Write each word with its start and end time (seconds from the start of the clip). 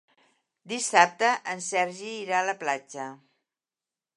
Dissabte 0.71 1.29
en 1.53 1.61
Sergi 1.67 2.09
irà 2.23 2.41
a 2.41 2.47
la 2.51 2.57
platja. 2.65 3.07